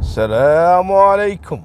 السلام 0.00 0.92
عليكم. 0.92 1.62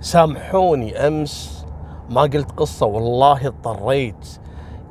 سامحوني 0.00 1.06
أمس 1.06 1.66
ما 2.10 2.20
قلت 2.20 2.50
قصة 2.50 2.86
والله 2.86 3.46
اضطريت. 3.46 4.40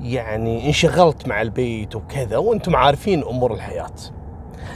يعني 0.01 0.67
انشغلت 0.67 1.27
مع 1.27 1.41
البيت 1.41 1.95
وكذا 1.95 2.37
وأنتم 2.37 2.75
عارفين 2.75 3.23
أمور 3.23 3.53
الحياة. 3.53 3.95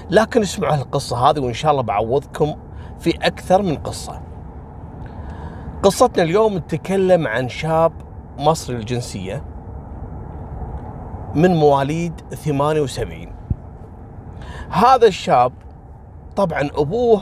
لكن 0.09 0.41
اسمعوا 0.41 0.75
هالقصة 0.75 1.29
هذه 1.29 1.39
وإن 1.39 1.53
شاء 1.53 1.71
الله 1.71 1.83
بعوضكم 1.83 2.55
في 3.00 3.09
أكثر 3.21 3.62
من 3.62 3.76
قصة. 3.76 4.21
قصتنا 5.84 6.23
اليوم 6.23 6.57
نتكلم 6.57 7.28
عن 7.28 7.50
شاب 7.50 7.91
مصري 8.38 8.76
الجنسيه 8.76 9.44
من 11.36 11.55
مواليد 11.55 12.21
78 12.32 13.32
هذا 14.70 15.07
الشاب 15.07 15.52
طبعا 16.36 16.70
أبوه 16.76 17.21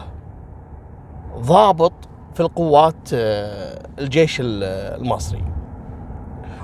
ضابط 1.38 1.94
في 2.34 2.40
القوات 2.40 2.96
آه، 3.14 3.88
الجيش 4.00 4.38
المصري. 4.42 5.44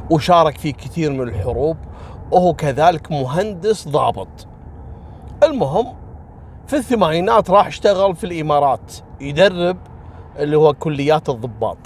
وشارك 0.09 0.57
في 0.57 0.71
كثير 0.71 1.11
من 1.11 1.21
الحروب. 1.21 1.77
وهو 2.31 2.53
كذلك 2.53 3.11
مهندس 3.11 3.87
ضابط. 3.87 4.47
المهم 5.43 5.87
في 6.67 6.75
الثمانينات 6.75 7.49
راح 7.49 7.67
اشتغل 7.67 8.15
في 8.15 8.23
الإمارات 8.23 8.93
يدرب 9.21 9.77
اللي 10.39 10.57
هو 10.57 10.73
كليات 10.73 11.29
الضباط. 11.29 11.77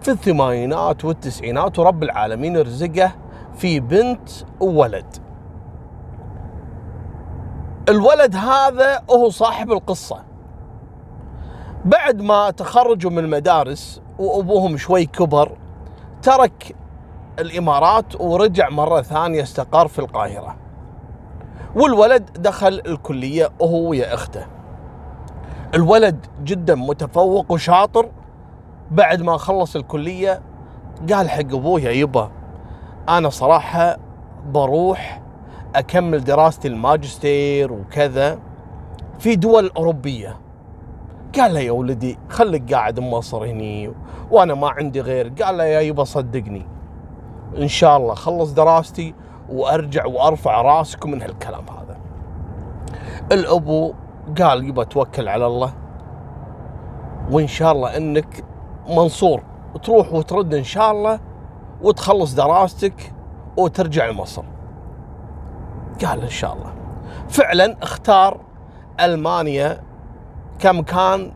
في 0.00 0.10
الثمانينات 0.10 1.04
والتسعينات 1.04 1.78
ورب 1.78 2.02
العالمين 2.02 2.56
رزقه 2.56 3.12
في 3.56 3.80
بنت 3.80 4.30
وولد. 4.60 5.16
الولد 7.88 8.36
هذا 8.36 9.02
هو 9.10 9.30
صاحب 9.30 9.72
القصة. 9.72 10.27
بعد 11.84 12.22
ما 12.22 12.50
تخرجوا 12.50 13.10
من 13.10 13.18
المدارس 13.18 14.00
وأبوهم 14.18 14.76
شوي 14.76 15.06
كبر 15.06 15.52
ترك 16.22 16.76
الإمارات 17.38 18.20
ورجع 18.20 18.68
مرة 18.68 19.02
ثانية 19.02 19.42
استقر 19.42 19.88
في 19.88 19.98
القاهرة. 19.98 20.56
والولد 21.74 22.42
دخل 22.42 22.82
الكلية 22.86 23.50
وهو 23.60 23.88
ويا 23.88 24.14
أخته. 24.14 24.46
الولد 25.74 26.26
جدا 26.44 26.74
متفوق 26.74 27.52
وشاطر. 27.52 28.08
بعد 28.90 29.22
ما 29.22 29.36
خلص 29.36 29.76
الكلية 29.76 30.42
قال 31.12 31.30
حق 31.30 31.40
أبوه 31.40 31.80
يا 31.80 31.90
يبا 31.90 32.30
أنا 33.08 33.28
صراحة 33.28 33.96
بروح 34.46 35.22
أكمل 35.74 36.24
دراستي 36.24 36.68
الماجستير 36.68 37.72
وكذا 37.72 38.38
في 39.18 39.36
دول 39.36 39.70
أوروبية. 39.76 40.47
قال 41.36 41.54
له 41.54 41.60
يا 41.60 41.72
ولدي 41.72 42.18
خليك 42.28 42.74
قاعد 42.74 43.00
بمصر 43.00 43.44
هني 43.44 43.92
وأنا 44.30 44.54
ما 44.54 44.68
عندي 44.68 45.00
غير. 45.00 45.32
قال 45.42 45.58
له 45.58 45.64
يا 45.64 45.80
يبا 45.80 46.04
صدقني. 46.04 46.66
إن 47.58 47.68
شاء 47.68 47.96
الله 47.96 48.14
خلص 48.14 48.52
دراستي 48.52 49.14
وأرجع 49.48 50.06
وأرفع 50.06 50.62
راسكم 50.62 51.10
من 51.10 51.22
هالكلام 51.22 51.64
هذا. 51.68 51.96
الأبو 53.32 53.94
قال 54.40 54.68
يبا 54.68 54.84
توكل 54.84 55.28
على 55.28 55.46
الله 55.46 55.72
وإن 57.30 57.46
شاء 57.46 57.72
الله 57.72 57.96
إنك 57.96 58.44
منصور. 58.88 59.42
تروح 59.82 60.12
وترد 60.12 60.54
إن 60.54 60.64
شاء 60.64 60.90
الله 60.90 61.20
وتخلص 61.82 62.34
دراستك 62.34 63.12
وترجع 63.56 64.06
لمصر 64.06 64.44
قال 66.04 66.22
إن 66.22 66.28
شاء 66.28 66.52
الله. 66.54 66.72
فعلا 67.28 67.76
اختار 67.82 68.40
ألمانيا 69.00 69.87
كمكان 70.58 71.32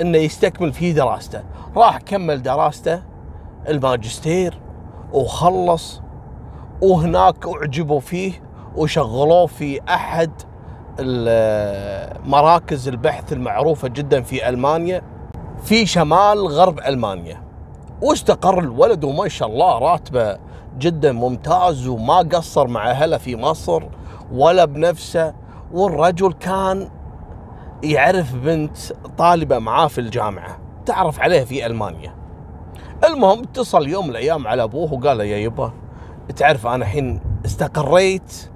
إنه 0.00 0.18
يستكمل 0.18 0.72
فيه 0.72 0.94
دراسته. 0.94 1.42
راح 1.76 1.98
كمل 1.98 2.42
دراسته 2.42 3.02
الماجستير 3.68 4.58
وخلص 5.12 6.02
وهناك 6.82 7.46
أعجبوا 7.46 8.00
فيه 8.00 8.32
وشغلوه 8.76 9.46
في 9.46 9.80
أحد 9.88 10.30
مراكز 12.26 12.88
البحث 12.88 13.32
المعروفة 13.32 13.88
جدا 13.88 14.22
في 14.22 14.48
ألمانيا 14.48 15.02
في 15.62 15.86
شمال 15.86 16.46
غرب 16.46 16.78
ألمانيا. 16.78 17.42
واستقر 18.02 18.58
الولد 18.58 19.04
وما 19.04 19.28
شاء 19.28 19.48
الله 19.48 19.78
راتبه 19.78 20.38
جدا 20.78 21.12
ممتاز 21.12 21.86
وما 21.86 22.18
قصر 22.18 22.66
مع 22.66 22.90
أهله 22.90 23.18
في 23.18 23.36
مصر 23.36 23.82
ولا 24.32 24.64
بنفسه 24.64 25.34
والرجل 25.72 26.32
كان 26.32 26.88
يعرف 27.82 28.34
بنت 28.34 28.76
طالبة 29.18 29.58
معاه 29.58 29.86
في 29.86 30.00
الجامعة 30.00 30.58
تعرف 30.86 31.20
عليها 31.20 31.44
في 31.44 31.66
ألمانيا. 31.66 32.14
المهم 33.04 33.42
اتصل 33.42 33.88
يوم 33.88 34.04
من 34.04 34.10
الأيام 34.10 34.46
على 34.46 34.62
أبوه 34.62 34.92
وقال 34.92 35.18
له 35.18 35.24
يا 35.24 35.36
يبا 35.36 35.72
تعرف 36.36 36.66
أنا 36.66 36.76
الحين 36.76 37.20
استقريت 37.44 38.50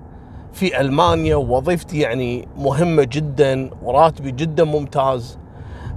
في 0.52 0.80
ألمانيا 0.80 1.36
ووظيفتي 1.36 2.00
يعني 2.00 2.48
مهمة 2.56 3.02
جدا 3.02 3.70
وراتبي 3.82 4.30
جدا 4.30 4.64
ممتاز 4.64 5.38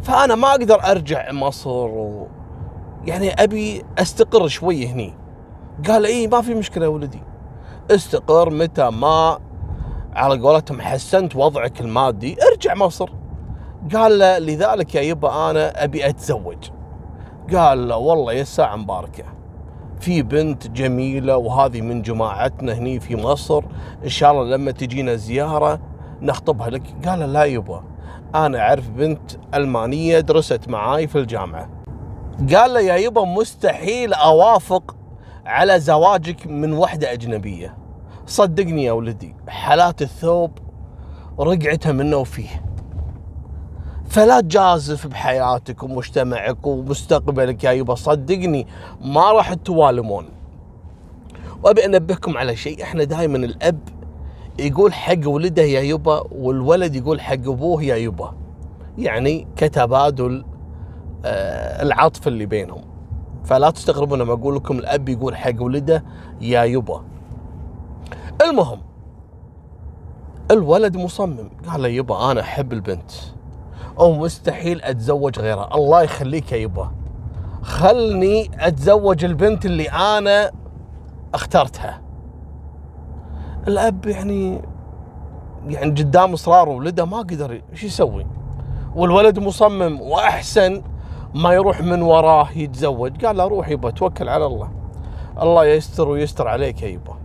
فأنا 0.01 0.35
ما 0.35 0.51
أقدر 0.51 0.91
أرجع 0.91 1.31
مصر 1.31 1.69
و 1.69 2.27
يعني 3.05 3.43
أبي 3.43 3.83
أستقر 3.97 4.47
شوي 4.47 4.87
هني. 4.87 5.13
قال 5.87 6.05
إيه 6.05 6.27
ما 6.27 6.41
في 6.41 6.53
مشكلة 6.53 6.85
يا 6.85 6.89
ولدي. 6.89 7.21
استقر 7.91 8.49
متى 8.49 8.89
ما 8.89 9.39
على 10.15 10.41
قولتهم 10.41 10.81
حسنت 10.81 11.35
وضعك 11.35 11.81
المادي 11.81 12.37
ارجع 12.51 12.73
مصر. 12.73 13.09
قال 13.95 14.19
له 14.19 14.37
لذلك 14.37 14.95
يا 14.95 15.01
يبا 15.01 15.49
أنا 15.49 15.83
أبي 15.83 16.09
أتزوج. 16.09 16.69
قال 17.53 17.87
له 17.87 17.97
والله 17.97 18.33
يا 18.33 18.41
الساعة 18.41 18.75
مباركة. 18.75 19.23
في 19.99 20.21
بنت 20.21 20.67
جميلة 20.67 21.37
وهذه 21.37 21.81
من 21.81 22.01
جماعتنا 22.01 22.73
هني 22.73 22.99
في 22.99 23.15
مصر. 23.15 23.63
إن 24.03 24.09
شاء 24.09 24.31
الله 24.31 24.57
لما 24.57 24.71
تجينا 24.71 25.15
زيارة 25.15 25.79
نخطبها 26.21 26.69
لك. 26.69 26.83
قال 27.05 27.19
له 27.19 27.25
لا 27.25 27.43
يبا 27.43 27.83
أنا 28.35 28.59
أعرف 28.59 28.89
بنت 28.89 29.31
ألمانية 29.53 30.19
درست 30.19 30.69
معاي 30.69 31.07
في 31.07 31.17
الجامعة. 31.17 31.69
قال 32.55 32.73
له 32.73 32.79
يا 32.79 32.95
يبا 32.95 33.25
مستحيل 33.25 34.13
أوافق 34.13 34.95
على 35.45 35.79
زواجك 35.79 36.47
من 36.47 36.73
وحدة 36.73 37.11
أجنبية. 37.11 37.82
صدقني 38.33 38.83
يا 38.83 38.91
ولدي 38.91 39.35
حالات 39.47 40.01
الثوب 40.01 40.51
رقعتها 41.39 41.91
منه 41.91 42.17
وفيه 42.17 42.63
فلا 44.09 44.41
تجازف 44.41 45.07
بحياتك 45.07 45.83
ومجتمعك 45.83 46.67
ومستقبلك 46.67 47.63
يا 47.63 47.71
يبا 47.71 47.95
صدقني 47.95 48.67
ما 49.01 49.31
راح 49.31 49.53
توالمون 49.53 50.25
وأبي 51.63 51.85
أنبهكم 51.85 52.37
على 52.37 52.55
شيء 52.55 52.83
إحنا 52.83 53.03
دائما 53.03 53.37
الأب 53.37 53.79
يقول 54.59 54.93
حق 54.93 55.27
ولده 55.27 55.61
يا 55.61 55.81
يبا 55.81 56.23
والولد 56.31 56.95
يقول 56.95 57.21
حق 57.21 57.33
أبوه 57.33 57.83
يا 57.83 57.95
يبا. 57.95 58.33
يعني 58.97 59.47
كتبادل 59.55 60.45
آه، 61.25 61.83
العطف 61.83 62.27
اللي 62.27 62.45
بينهم. 62.45 62.81
فلا 63.43 63.69
تستغربون 63.69 64.19
لما 64.19 64.33
أقول 64.33 64.55
لكم 64.55 64.79
الأب 64.79 65.09
يقول 65.09 65.35
حق 65.35 65.61
ولده 65.61 66.03
يا 66.41 66.63
يبا. 66.63 67.12
المهم 68.41 68.79
الولد 70.51 70.97
مصمم. 70.97 71.49
قال 71.69 71.81
له 71.81 71.87
يبا 71.87 72.31
أنا 72.31 72.41
أحب 72.41 72.73
البنت. 72.73 73.11
أو 73.99 74.13
مستحيل 74.13 74.81
أتزوج 74.81 75.39
غيرها. 75.39 75.75
الله 75.75 76.01
يخليك 76.01 76.51
يا 76.51 76.57
يبا. 76.57 76.91
خلني 77.61 78.51
أتزوج 78.59 79.25
البنت 79.25 79.65
اللي 79.65 79.89
أنا 79.89 80.51
اخترتها. 81.33 82.01
الأب 83.67 84.05
يعني 84.05 84.61
يعني 85.67 85.91
قدام 85.91 86.33
إصرار 86.33 86.69
ولده 86.69 87.05
ما 87.05 87.17
قدر 87.17 87.61
إيش 87.71 87.83
يسوي؟ 87.83 88.27
والولد 88.95 89.39
مصمم 89.39 90.01
وأحسن 90.01 90.81
ما 91.35 91.53
يروح 91.53 91.81
من 91.81 92.01
وراه 92.01 92.47
يتزوج. 92.55 93.25
قال 93.25 93.37
له 93.37 93.47
روح 93.47 93.69
يبا 93.69 93.89
توكل 93.89 94.29
على 94.29 94.45
الله. 94.45 94.71
الله 95.41 95.65
يستر 95.65 96.09
ويستر 96.09 96.47
عليك 96.47 96.81
يا 96.81 96.87
يبا. 96.87 97.22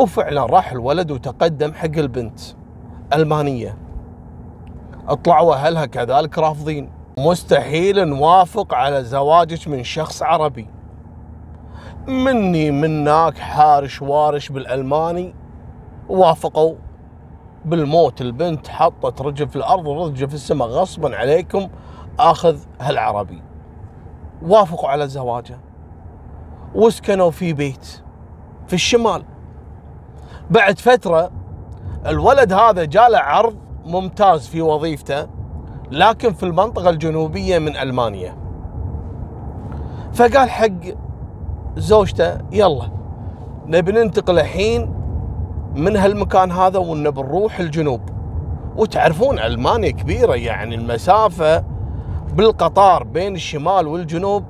وفعلا 0.00 0.46
راح 0.46 0.72
الولد 0.72 1.10
وتقدم 1.10 1.72
حق 1.72 1.84
البنت 1.84 2.40
ألمانية. 3.14 3.78
اطلعوا 5.08 5.54
أهلها 5.54 5.86
كذلك 5.86 6.38
رافضين. 6.38 6.90
مستحيل 7.18 8.08
نوافق 8.08 8.74
على 8.74 9.04
زواجك 9.04 9.68
من 9.68 9.84
شخص 9.84 10.22
عربي. 10.22 10.68
مني 12.08 12.70
مناك 12.70 13.38
حارش 13.38 14.02
وارش 14.02 14.48
بالألماني. 14.48 15.34
وافقوا 16.08 16.74
بالموت. 17.64 18.20
البنت 18.20 18.68
حطت 18.68 19.22
رجل 19.22 19.48
في 19.48 19.56
الأرض 19.56 19.86
ورجل 19.86 20.28
في 20.28 20.34
السماء. 20.34 20.68
غصبا 20.68 21.16
عليكم 21.16 21.68
آخذ 22.18 22.58
هالعربي. 22.80 23.42
وافقوا 24.42 24.88
على 24.88 25.08
زواجه. 25.08 25.58
وسكنوا 26.74 27.30
في 27.30 27.52
بيت 27.52 28.02
في 28.66 28.74
الشمال. 28.74 29.24
بعد 30.50 30.78
فترة 30.78 31.30
الولد 32.06 32.52
هذا 32.52 32.84
جاله 32.84 33.18
عرض 33.18 33.56
ممتاز 33.86 34.46
في 34.46 34.62
وظيفته 34.62 35.26
لكن 35.90 36.32
في 36.32 36.42
المنطقة 36.42 36.90
الجنوبية 36.90 37.58
من 37.58 37.76
ألمانيا. 37.76 38.36
فقال 40.12 40.50
حق 40.50 40.70
زوجته 41.76 42.38
يلا 42.52 42.90
نبي 43.66 43.92
ننتقل 43.92 44.38
الحين 44.38 44.94
من 45.74 45.96
هالمكان 45.96 46.52
هذا 46.52 46.78
ونبي 46.78 47.22
نروح 47.22 47.60
الجنوب. 47.60 48.00
وتعرفون 48.76 49.38
ألمانيا 49.38 49.90
كبيرة 49.90 50.34
يعني 50.34 50.74
المسافة 50.74 51.64
بالقطار 52.34 53.04
بين 53.04 53.34
الشمال 53.34 53.86
والجنوب 53.86 54.44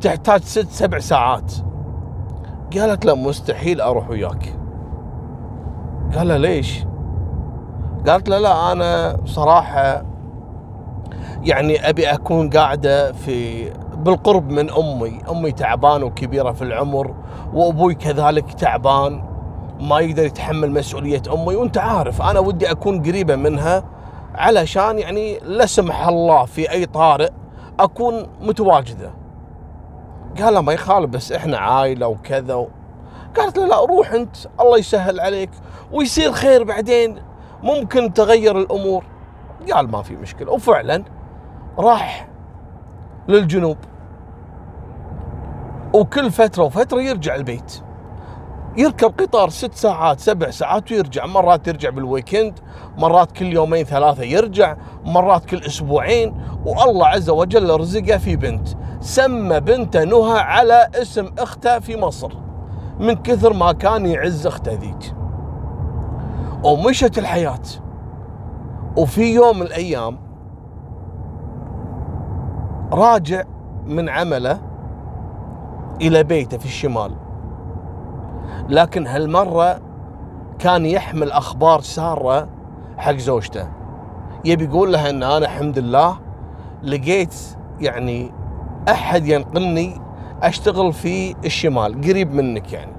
تحتاج 0.00 0.40
ست 0.42 0.70
سبع 0.70 0.98
ساعات. 0.98 1.52
قالت 2.78 3.04
له 3.04 3.14
مستحيل 3.14 3.80
أروح 3.80 4.10
وياك. 4.10 4.55
قال 6.16 6.28
له 6.28 6.36
ليش؟ 6.36 6.84
قالت 8.06 8.28
له 8.28 8.38
لا 8.38 8.72
أنا 8.72 9.16
صراحة 9.24 10.02
يعني 11.42 11.88
أبي 11.88 12.06
أكون 12.06 12.50
قاعدة 12.50 13.12
في 13.12 13.68
بالقرب 13.96 14.50
من 14.50 14.70
أمي. 14.70 15.18
أمي 15.30 15.52
تعبان 15.52 16.02
وكبيرة 16.02 16.52
في 16.52 16.62
العمر 16.62 17.14
وأبوي 17.54 17.94
كذلك 17.94 18.52
تعبان 18.52 19.22
ما 19.80 20.00
يقدر 20.00 20.24
يتحمل 20.24 20.70
مسؤولية 20.70 21.22
أمي. 21.32 21.54
وأنت 21.56 21.78
عارف 21.78 22.22
أنا 22.22 22.40
ودي 22.40 22.70
أكون 22.70 23.02
قريبة 23.02 23.36
منها 23.36 23.84
علشان 24.34 24.98
يعني 24.98 25.38
لا 25.38 25.66
سمح 25.66 26.08
الله 26.08 26.44
في 26.44 26.70
أي 26.70 26.86
طارئ 26.86 27.30
أكون 27.80 28.26
متواجدة. 28.40 29.10
قال 30.40 30.58
ما 30.58 30.72
يخالف 30.72 31.10
بس 31.10 31.32
إحنا 31.32 31.58
عائلة 31.58 32.06
وكذا 32.06 32.54
و... 32.54 32.68
قالت 33.36 33.58
له 33.58 33.66
لا 33.66 33.84
روح 33.84 34.12
أنت 34.12 34.36
الله 34.60 34.78
يسهل 34.78 35.20
عليك 35.20 35.50
ويصير 35.92 36.32
خير 36.32 36.64
بعدين. 36.64 37.22
ممكن 37.62 38.12
تغير 38.12 38.58
الأمور. 38.58 39.04
قال 39.72 39.90
ما 39.90 40.02
في 40.02 40.16
مشكلة. 40.16 40.52
وفعلا 40.52 41.04
راح 41.78 42.28
للجنوب. 43.28 43.76
وكل 45.94 46.30
فترة 46.30 46.64
وفترة 46.64 47.00
يرجع 47.00 47.34
البيت. 47.34 47.82
يركب 48.76 49.20
قطار 49.20 49.48
ست 49.48 49.74
ساعات 49.74 50.20
سبع 50.20 50.50
ساعات 50.50 50.92
ويرجع. 50.92 51.26
مرات 51.26 51.68
يرجع 51.68 51.90
بالويكند 51.90 52.58
مرات 52.98 53.32
كل 53.32 53.52
يومين 53.52 53.84
ثلاثة 53.84 54.22
يرجع 54.22 54.76
مرات 55.04 55.44
كل 55.44 55.62
أسبوعين. 55.62 56.42
والله 56.64 57.06
عز 57.06 57.30
وجل 57.30 57.80
رزقه 57.80 58.18
في 58.18 58.36
بنت. 58.36 58.68
سمى 59.00 59.60
بنته 59.60 60.04
نهى 60.04 60.38
على 60.38 60.88
اسم 60.94 61.34
اخته 61.38 61.78
في 61.78 61.96
مصر. 61.96 62.45
من 63.00 63.12
كثر 63.14 63.52
ما 63.52 63.72
كان 63.72 64.06
يعز 64.06 64.46
أخته 64.46 64.72
ذيك. 64.72 65.14
ومشت 66.64 67.18
الحياة. 67.18 67.62
وفي 68.96 69.34
يوم 69.34 69.56
من 69.56 69.66
الأيام 69.66 70.18
راجع 72.92 73.42
من 73.86 74.08
عمله 74.08 74.60
إلى 76.00 76.22
بيته 76.22 76.58
في 76.58 76.64
الشمال. 76.64 77.12
لكن 78.68 79.06
هالمرة 79.06 79.80
كان 80.58 80.86
يحمل 80.86 81.30
أخبار 81.32 81.80
سارة 81.80 82.48
حق 82.98 83.16
زوجته. 83.16 83.68
يبي 84.44 84.64
يقول 84.64 84.92
لها 84.92 85.10
أن 85.10 85.22
أنا 85.22 85.38
الحمد 85.38 85.78
لله 85.78 86.18
لقيت 86.82 87.34
يعني 87.80 88.32
أحد 88.88 89.26
ينقلني 89.26 90.00
أشتغل 90.42 90.92
في 90.92 91.36
الشمال 91.44 92.00
قريب 92.00 92.34
منك 92.34 92.72
يعني. 92.72 92.92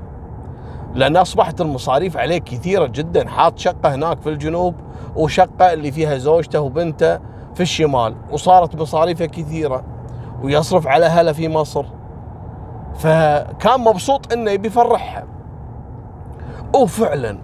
لأن 0.94 1.18
أصبحت 1.18 1.62
المصاريف 1.62 2.18
عليه 2.18 2.38
كثيرة 2.38 2.86
جدا 2.86 3.30
حاط 3.30 3.60
شقة 3.60 3.96
هناك 3.96 4.22
في 4.22 4.30
الجنوب 4.30 4.76
وشقة 5.16 5.74
اللي 5.74 5.92
فيها 5.92 6.18
زوجته 6.18 6.60
وبنته 6.60 7.20
في 7.56 7.62
الشمال 7.62 8.16
وصارت 8.32 8.76
مصاريفه 8.76 9.26
كثيرة 9.26 9.84
ويصرف 10.44 10.88
على 10.88 11.06
أهله 11.06 11.32
في 11.32 11.50
مصر. 11.50 11.86
فكان 12.96 13.80
مبسوط 13.80 14.34
إنه 14.34 14.52
يبي 14.52 14.68
يفرحها. 14.68 15.28
وفعلا 16.76 17.38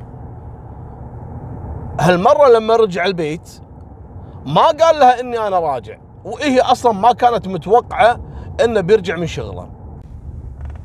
هالمرة 2.00 2.48
لما 2.48 2.76
رجع 2.76 3.06
البيت 3.06 3.62
ما 4.46 4.66
قال 4.66 5.00
لها 5.00 5.20
إني 5.20 5.48
أنا 5.48 5.60
راجع 5.60 5.98
وهي 6.26 6.62
أصلا 6.62 6.92
ما 6.92 7.14
كانت 7.14 7.48
متوقعة 7.48 8.20
إنه 8.64 8.82
بيرجع 8.82 9.16
من 9.16 9.28
شغله. 9.28 9.83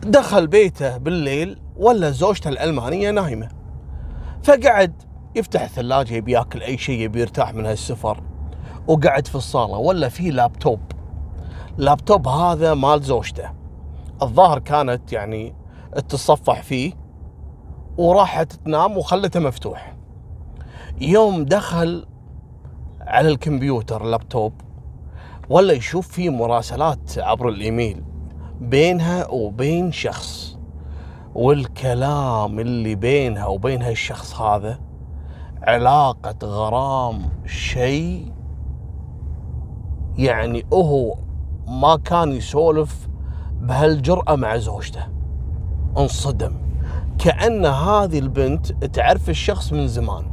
دخل 0.09 0.47
بيته 0.47 0.97
بالليل 0.97 1.61
ولا 1.77 2.11
زوجته 2.11 2.49
الألمانية 2.49 3.11
نايمة. 3.11 3.49
فقعد 4.43 5.03
يفتح 5.35 5.63
الثلاجة 5.63 6.15
يبي 6.15 6.33
ياكل 6.33 6.63
أي 6.63 6.79
شيء 6.79 7.01
يبي 7.01 7.21
يرتاح 7.21 7.55
من 7.55 7.67
هالسفر. 7.67 8.23
وقعد 8.87 9.27
في 9.27 9.35
الصالة 9.35 9.79
ولا 9.79 10.09
في 10.09 10.31
لابتوب. 10.31 10.81
لابتوب 11.79 12.29
هذا 12.29 12.75
مال 12.75 13.03
زوجته. 13.03 13.51
الظاهر 14.23 14.59
كانت 14.59 15.13
يعني 15.13 15.55
تتصفح 15.95 16.63
فيه 16.63 16.93
وراحت 17.99 18.53
تنام 18.53 18.99
وخلته 18.99 19.41
مفتوح. 19.41 19.97
يوم 21.01 21.45
دخل 21.45 22.07
على 23.01 23.29
الكمبيوتر 23.29 24.05
اللابتوب 24.05 24.53
ولا 25.49 25.73
يشوف 25.73 26.09
فيه 26.09 26.31
مراسلات 26.31 27.19
عبر 27.19 27.49
الإيميل. 27.49 28.08
بينها 28.61 29.27
وبين 29.27 29.93
شخص 29.93 30.59
والكلام 31.35 32.61
اللي 32.61 32.95
بينها 32.95 33.47
وبين 33.47 33.83
هالشخص 33.83 34.41
هذا 34.41 34.79
علاقة 35.63 36.47
غرام 36.47 37.23
شيء 37.47 38.33
يعني 40.19 40.65
هو 40.73 41.15
ما 41.67 41.97
كان 41.97 42.33
يسولف 42.33 43.09
بهالجرأة 43.61 44.37
مع 44.37 44.57
زوجته. 44.57 45.07
انصدم. 45.99 46.53
كأن 47.19 47.67
هذه 47.67 48.19
البنت 48.19 48.85
تعرف 48.85 49.31
الشخص 49.31 49.73
من 49.73 49.89
زمان. 49.89 50.25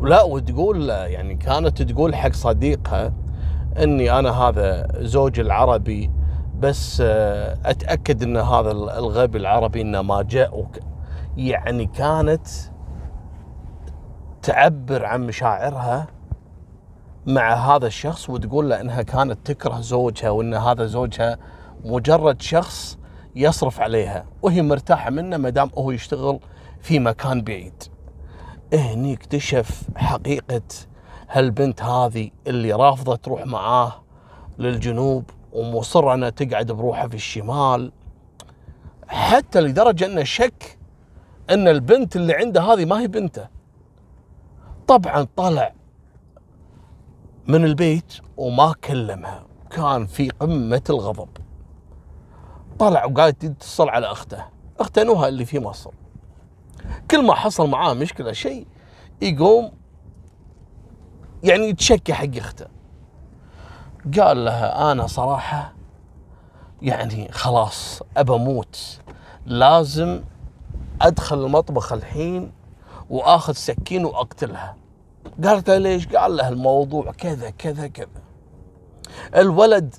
ولا 0.00 0.22
وتقول 0.22 0.88
يعني 0.88 1.34
كانت 1.34 1.82
تقول 1.82 2.14
حق 2.14 2.32
صديقها 2.32 3.12
إني 3.82 4.18
أنا 4.18 4.30
هذا 4.30 4.88
زوج 5.00 5.40
العربي 5.40 6.10
بس 6.60 7.02
آه، 7.04 7.58
أتأكد 7.64 8.22
إن 8.22 8.36
هذا 8.36 8.70
الغبي 8.70 9.38
العربي 9.38 9.80
إنه 9.80 10.02
ما 10.02 10.22
جاء 10.22 10.70
يعني 11.36 11.86
كانت 11.86 12.48
تعبر 14.42 15.04
عن 15.04 15.26
مشاعرها 15.26 16.06
مع 17.26 17.54
هذا 17.54 17.86
الشخص 17.86 18.30
وتقول 18.30 18.70
له 18.70 18.80
إنها 18.80 19.02
كانت 19.02 19.46
تكره 19.46 19.80
زوجها 19.80 20.30
وإن 20.30 20.54
هذا 20.54 20.86
زوجها 20.86 21.38
مجرد 21.84 22.42
شخص 22.42 22.98
يصرف 23.36 23.80
عليها 23.80 24.24
وهي 24.42 24.62
مرتاحة 24.62 25.10
منه 25.10 25.36
ما 25.36 25.50
دام 25.50 25.70
هو 25.78 25.90
يشتغل 25.90 26.40
في 26.80 26.98
مكان 26.98 27.42
بعيد. 27.42 27.82
هني 28.74 29.14
اكتشف 29.14 29.82
حقيقة 29.96 30.62
هالبنت 31.30 31.82
هذه 31.82 32.30
اللي 32.46 32.72
رافضة 32.72 33.16
تروح 33.16 33.46
معاه 33.46 33.92
للجنوب 34.58 35.24
ومصره 35.52 36.14
أنها 36.14 36.30
تقعد 36.30 36.72
بروحها 36.72 37.08
في 37.08 37.14
الشمال. 37.14 37.92
حتى 39.08 39.60
لدرجة 39.60 40.06
انه 40.06 40.24
شك 40.24 40.78
أن 41.50 41.68
البنت 41.68 42.16
اللي 42.16 42.34
عنده 42.34 42.62
هذه 42.62 42.84
ما 42.84 43.00
هي 43.00 43.08
بنته. 43.08 43.48
طبعا 44.86 45.26
طلع 45.36 45.74
من 47.48 47.64
البيت 47.64 48.12
وما 48.36 48.74
كلمها. 48.84 49.46
كان 49.70 50.06
في 50.06 50.28
قمة 50.28 50.82
الغضب. 50.90 51.28
طلع 52.78 53.04
وقاعد 53.04 53.44
يتصل 53.44 53.88
على 53.88 54.06
أخته. 54.06 54.44
أخته 54.80 55.02
نوها 55.02 55.28
اللي 55.28 55.44
في 55.44 55.58
مصر. 55.58 55.90
كل 57.10 57.26
ما 57.26 57.34
حصل 57.34 57.68
معاه 57.70 57.94
مشكلة 57.94 58.32
شيء 58.32 58.66
يقوم 59.22 59.72
يعني 61.42 61.68
يتشكى 61.68 62.12
حق 62.12 62.36
أخته. 62.36 62.66
قال 64.18 64.44
لها 64.44 64.92
أنا 64.92 65.06
صراحة 65.06 65.72
يعني 66.82 67.28
خلاص 67.32 68.02
أبى 68.16 68.34
أموت. 68.34 69.00
لازم 69.46 70.20
أدخل 71.02 71.44
المطبخ 71.44 71.92
الحين 71.92 72.52
وآخذ 73.10 73.52
سكين 73.52 74.04
وأقتلها. 74.04 74.76
قالت 75.44 75.70
له 75.70 75.78
ليش؟ 75.78 76.06
قال 76.06 76.36
له 76.36 76.48
الموضوع 76.48 77.12
كذا 77.12 77.50
كذا 77.50 77.86
كذا. 77.86 78.22
الولد 79.36 79.94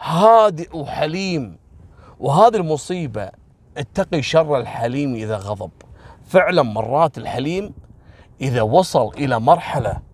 هادئ 0.00 0.76
وحليم 0.76 1.58
وهذه 2.20 2.56
المصيبة 2.56 3.30
اتقي 3.76 4.22
شر 4.22 4.56
الحليم 4.56 5.14
إذا 5.14 5.36
غضب. 5.36 5.70
فعلا 6.26 6.62
مرات 6.62 7.18
الحليم 7.18 7.74
إذا 8.40 8.62
وصل 8.62 9.08
إلى 9.08 9.40
مرحلة 9.40 10.11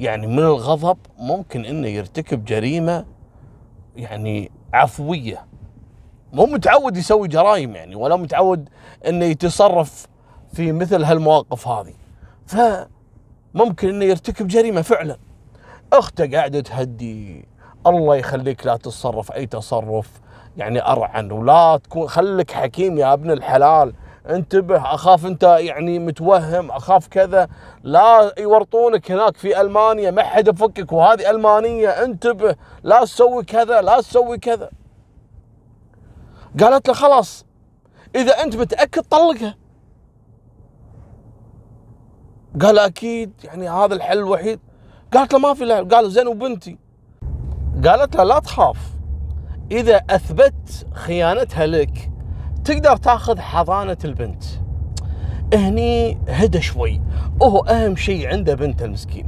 يعني 0.00 0.26
من 0.26 0.38
الغضب 0.38 0.98
ممكن 1.18 1.64
إنه 1.64 1.88
يرتكب 1.88 2.44
جريمة 2.44 3.04
يعني 3.96 4.50
عفوية. 4.74 5.46
مو 6.32 6.46
متعود 6.46 6.96
يسوي 6.96 7.28
جرائم 7.28 7.76
يعني 7.76 7.96
ولا 7.96 8.16
متعود 8.16 8.68
إنه 9.06 9.24
يتصرف 9.24 10.06
في 10.52 10.72
مثل 10.72 11.04
هالمواقف 11.04 11.68
هذه. 11.68 11.94
ف 12.46 12.56
ممكن 13.54 13.88
إنه 13.88 14.04
يرتكب 14.04 14.46
جريمة 14.46 14.82
فعلا. 14.82 15.16
أخته 15.92 16.30
قاعدة 16.30 16.60
تهدي 16.60 17.48
الله 17.86 18.16
يخليك 18.16 18.66
لا 18.66 18.76
تتصرف 18.76 19.32
أي 19.32 19.46
تصرف. 19.46 20.20
يعني 20.56 20.82
أرعن 20.82 21.32
ولا 21.32 21.80
تكون 21.84 22.08
خليك 22.08 22.50
حكيم 22.50 22.98
يا 22.98 23.12
ابن 23.12 23.30
الحلال. 23.30 23.94
انتبه 24.26 24.94
أخاف 24.94 25.26
أنت 25.26 25.42
يعني 25.42 25.98
متوهم 25.98 26.70
أخاف 26.70 27.08
كذا. 27.08 27.48
لا 27.82 28.34
يورطونك 28.38 29.10
هناك 29.10 29.36
في 29.36 29.60
ألمانيا 29.60 30.10
ما 30.10 30.22
حد 30.22 30.48
يفكك 30.48 30.92
وهذه 30.92 31.30
ألمانية 31.30 31.88
انتبه. 31.88 32.56
لا 32.82 33.04
تسوي 33.04 33.44
كذا 33.44 33.80
لا 33.80 34.00
تسوي 34.00 34.38
كذا. 34.38 34.70
قالت 36.60 36.88
له 36.88 36.94
خلاص 36.94 37.46
إذا 38.14 38.42
أنت 38.42 38.56
متأكد 38.56 39.02
طلقها. 39.02 39.54
قال 42.62 42.78
أكيد 42.78 43.32
يعني 43.44 43.68
هذا 43.68 43.94
الحل 43.94 44.18
الوحيد. 44.18 44.60
قالت 45.14 45.32
له 45.32 45.38
ما 45.38 45.54
في 45.54 45.64
لا 45.64 45.82
قال 45.82 46.10
زين 46.10 46.26
وبنتي. 46.26 46.78
قالت 47.84 48.16
له 48.16 48.24
لا 48.24 48.38
تخاف 48.38 48.76
إذا 49.70 49.96
أثبت 50.10 50.86
خيانتها 50.92 51.66
لك 51.66 52.10
تقدر 52.64 52.96
تاخذ 52.96 53.38
حضانة 53.38 53.96
البنت. 54.04 54.44
هني 55.54 56.18
هدى 56.28 56.60
شوي. 56.60 57.00
وهو 57.40 57.58
أهم 57.58 57.96
شيء 57.96 58.28
عنده 58.28 58.54
بنته 58.54 58.84
المسكين. 58.84 59.26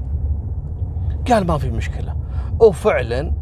قال 1.28 1.46
ما 1.46 1.58
في 1.58 1.70
مشكلة. 1.70 2.16
وفعلا 2.60 3.32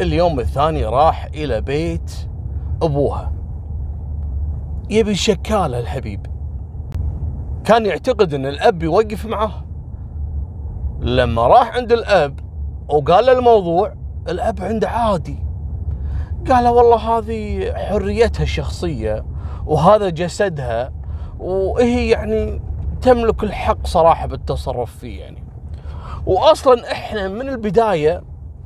اليوم 0.00 0.40
الثاني 0.40 0.84
راح 0.84 1.24
إلى 1.34 1.60
بيت 1.60 2.12
أبوها. 2.82 3.32
يبي 4.90 5.14
شكاله 5.14 5.78
الحبيب. 5.78 6.26
كان 7.64 7.86
يعتقد 7.86 8.34
إن 8.34 8.46
الأب 8.46 8.82
يوقف 8.82 9.26
معاه 9.26 9.64
لما 11.00 11.46
راح 11.46 11.76
عند 11.76 11.92
الأب 11.92 12.40
وقال 12.88 13.28
الموضوع 13.28 13.94
الأب 14.28 14.60
عنده 14.60 14.88
عادي. 14.88 15.47
قال 16.46 16.64
له 16.64 16.72
والله 16.72 16.96
هذه 17.18 17.72
حريتها 17.74 18.42
الشخصية 18.42 19.24
وهذا 19.66 20.08
جسدها 20.08 20.92
وهي 21.38 22.08
يعني 22.08 22.60
تملك 23.02 23.44
الحق 23.44 23.86
صراحة 23.86 24.26
بالتصرف 24.26 24.96
فيه 24.96 25.20
يعني. 25.20 25.44
واصلا 26.26 26.92
إحنا 26.92 27.28
من 27.28 27.48
البداية 27.48 28.22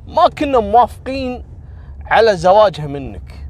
ما 0.07 0.29
كنا 0.37 0.59
موافقين 0.59 1.43
على 2.05 2.37
زواجها 2.37 2.87
منك. 2.87 3.49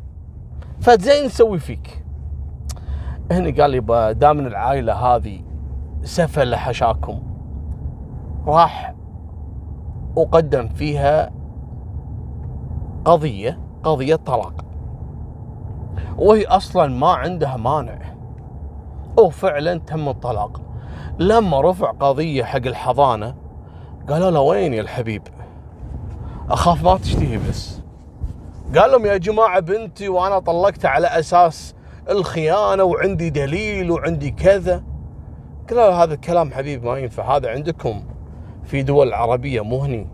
فزين 0.82 1.25
نسوي 1.25 1.60
فيك؟ 1.60 2.03
هني 3.32 3.51
قال 3.51 3.72
لي 3.72 4.13
دام 4.13 4.38
من 4.38 4.48
العائلة 4.48 4.94
هذه 4.94 5.42
سفل 6.03 6.56
حشاكم 6.56 7.20
راح 8.48 8.96
وقدم 10.15 10.68
فيها 10.68 11.32
قضية 13.06 13.60
قضية 13.84 14.16
طلاق. 14.16 14.66
وهي 16.18 16.46
أصلا 16.46 16.88
ما 16.88 17.08
عندها 17.08 17.58
مانع. 17.58 18.00
وفعلا 19.18 19.80
تم 19.80 20.10
الطلاق. 20.10 20.62
لما 21.20 21.62
رفع 21.62 21.92
قضية 21.92 22.44
حق 22.44 22.66
الحضانة 22.66 23.36
قالوا 24.10 24.32
له 24.32 24.40
وين 24.40 24.74
يا 24.74 24.82
الحبيب؟ 24.82 25.22
أخاف 26.50 26.84
ما 26.84 26.98
تشتهي 26.98 27.38
بس. 27.50 27.82
قال 28.78 28.92
لهم 28.92 29.06
يا 29.06 29.18
جماعة 29.18 29.60
بنتي 29.60 30.10
وأنا 30.10 30.40
طلقتها 30.40 30.90
على 30.90 31.08
أساس 31.08 31.75
الخيانة 32.10 32.84
وعندي 32.84 33.30
دليل 33.30 33.92
وعندي 33.92 34.32
كذا. 34.32 34.84
قالوا 35.70 35.90
له 35.90 36.04
هذا 36.04 36.13
الكلام 36.13 36.52
حبيب 36.52 36.86
ما 36.86 36.98
ينفع 36.98 37.38
هذا 37.38 37.50
عندكم 37.50 38.04
في 38.63 38.84
دول 38.84 39.13
عربية 39.13 39.62
مو 39.62 39.80
هني. 39.80 40.08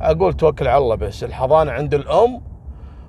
أقول 0.00 0.32
توكل 0.32 0.68
على 0.68 0.78
الله 0.78 0.94
بس 0.94 1.24
الحضانة 1.24 1.72
عند 1.72 1.94
الأم 1.94 2.40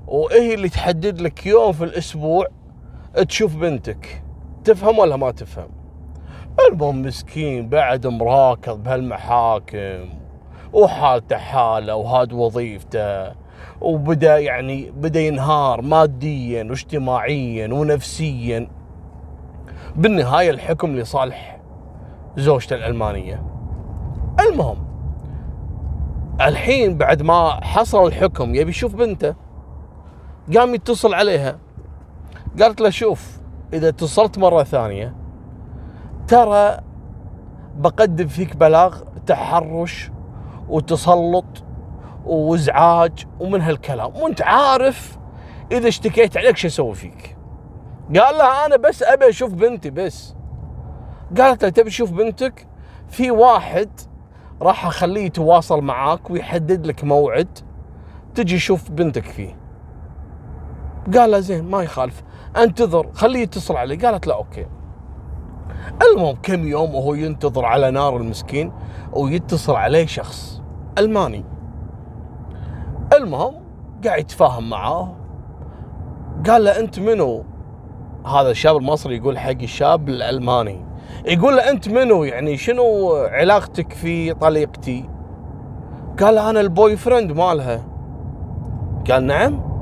وهي 0.08 0.54
اللي 0.54 0.70
تحدد 0.70 1.22
لك 1.22 1.46
يوم 1.46 1.72
في 1.72 1.84
الأسبوع 1.84 2.48
تشوف 3.28 3.56
بنتك. 3.56 4.24
تفهم 4.64 5.00
ولا 5.00 5.16
ما 5.16 5.32
تفهم؟ 5.32 5.70
المهم 6.70 7.02
مسكين 7.02 7.70
بعد 7.70 8.08
مراكض 8.08 8.84
بهالمحاكم 8.84 10.10
وحالته 10.74 11.38
حالة 11.38 11.96
وهاد 11.96 12.34
وظيفته 12.34 13.32
وبدا 13.82 14.40
يعني 14.40 14.92
بدا 14.92 15.20
ينهار 15.20 15.82
ماديا 15.82 16.64
واجتماعيا 16.64 17.74
ونفسيا. 17.74 18.68
بالنهاية 19.96 20.50
الحكم 20.50 20.96
لصالح 20.96 21.60
زوجته 22.38 22.76
الألمانية. 22.76 23.44
المهم 24.40 24.86
الحين 26.42 26.98
بعد 26.98 27.22
ما 27.22 27.66
حصل 27.66 28.08
الحكم 28.08 28.56
يبي 28.56 28.70
يشوف 28.70 28.96
بنته. 28.96 29.45
قام 30.58 30.76
يتصل 30.76 31.14
عليها. 31.14 31.58
قالت 32.62 32.82
له 32.82 32.90
شوف 32.90 33.38
إذا 33.74 33.90
اتصلت 33.90 34.38
مرة 34.38 34.64
ثانية 34.64 35.16
ترى 36.28 36.78
بقدم 37.78 38.28
فيك 38.28 38.56
بلاغ 38.56 39.02
تحرش 39.26 40.12
وتسلط 40.70 41.64
وازعاج 42.26 43.26
ومن 43.40 43.62
هالكلام. 43.62 44.16
وأنت 44.16 44.42
عارف 44.42 45.18
إذا 45.72 45.88
اشتكيت 45.88 46.38
عليك 46.38 46.58
شو 46.58 46.68
أسوي 46.68 46.96
فيك؟ 46.96 47.38
قال 48.08 48.38
لها 48.38 48.66
أنا 48.66 48.78
بس 48.78 49.04
أبي 49.04 49.30
أشوف 49.30 49.54
بنتي 49.54 49.90
بس. 49.90 50.36
قالت 51.38 51.64
له 51.64 51.70
تبي 51.70 51.90
تشوف 51.90 52.12
بنتك؟ 52.12 52.68
في 53.08 53.32
واحد 53.32 53.90
راح 54.62 54.86
أخليه 54.86 55.26
يتواصل 55.26 55.82
معاك 55.82 56.30
ويحدد 56.30 56.88
لك 56.88 57.04
موعد 57.04 57.60
تجي 58.36 58.60
شوف 58.60 58.92
بنتك 58.92 59.24
فيه. 59.24 59.65
قال 61.14 61.32
له 61.32 61.40
زين 61.40 61.70
ما 61.70 61.84
يخالف. 61.84 62.24
انتظر 62.58 63.08
خليه 63.14 63.40
يتصل 63.40 63.76
علي. 63.76 63.96
قالت 63.96 64.28
له 64.28 64.34
أوكي. 64.34 64.66
المهم 66.02 66.38
كم 66.44 66.68
يوم 66.68 66.96
وهو 66.96 67.14
ينتظر 67.14 67.66
على 67.66 67.92
نار 67.92 68.18
المسكين 68.18 68.72
ويتصل 69.14 69.76
عليه 69.76 70.06
شخص 70.06 70.62
ألماني. 70.98 71.46
المهم 73.14 73.54
قاعد 74.06 74.20
يتفاهم 74.20 74.70
معاه. 74.70 75.16
قال 76.50 76.64
له 76.64 76.80
أنت 76.80 77.00
منو؟ 77.00 77.44
هذا 78.26 78.52
الشاب 78.52 78.78
المصري 78.78 79.18
يقول 79.18 79.38
حق 79.38 79.62
الشاب 79.62 80.10
الألماني. 80.10 80.86
يقول 81.26 81.56
له 81.56 81.70
أنت 81.70 81.90
منو؟ 81.90 82.24
يعني 82.24 82.58
شنو 82.58 83.16
علاقتك 83.16 83.94
في 83.94 84.34
طليقتي؟ 84.34 85.10
قال 86.20 86.38
أنا 86.38 86.62
ال 86.62 86.98
boyfriend 86.98 87.32
مالها. 87.32 87.86
قال 89.12 89.24
نعم. 89.24 89.75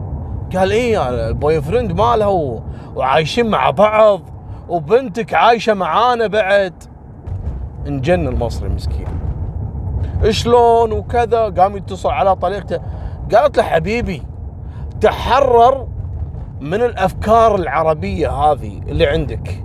قال 0.55 0.72
إيه 0.72 1.10
ال 1.29 1.62
boyfriend 1.62 1.91
مالها 1.91 2.62
وعايشين 2.95 3.50
مع 3.50 3.69
بعض 3.69 4.22
وبنتك 4.69 5.33
عايشة 5.33 5.74
معانا 5.74 6.27
بعد. 6.27 6.74
انجن 7.88 8.27
المصري 8.27 8.69
مسكين. 8.69 9.07
شلون 10.29 10.91
وكذا 10.91 11.50
قام 11.50 11.77
يتصل 11.77 12.10
على 12.10 12.36
طليقته 12.36 12.79
قالت 13.33 13.57
له 13.57 13.63
حبيبي 13.63 14.24
تحرر 15.01 15.88
من 16.62 16.81
الأفكار 16.81 17.55
العربية 17.55 18.29
هذه 18.29 18.81
اللي 18.88 19.07
عندك. 19.07 19.63